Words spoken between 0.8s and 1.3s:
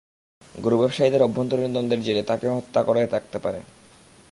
ব্যবসায়ীদের